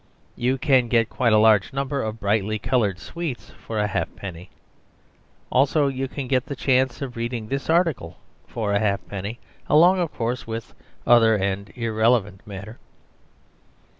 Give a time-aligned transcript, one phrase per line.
[0.35, 4.49] You can get quite a large number of brightly coloured sweets for a halfpenny.
[5.51, 8.17] Also you can get the chance of reading this article
[8.47, 9.37] for a halfpenny;
[9.69, 10.73] along, of course, with
[11.05, 12.79] other and irrelevant matter.